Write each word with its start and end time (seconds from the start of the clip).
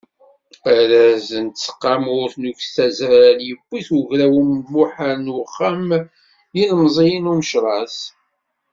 Arraz 0.75 1.27
n 1.43 1.45
tseqqamut 1.49 2.33
n 2.37 2.43
uktazal, 2.51 3.37
yewwi-t 3.47 3.89
ugraw 3.97 4.35
Imuhal 4.43 5.17
n 5.25 5.33
uxxam 5.41 5.87
n 5.97 6.05
yilemẓiyen 6.57 7.25
n 7.25 7.31
Umecras. 7.33 7.97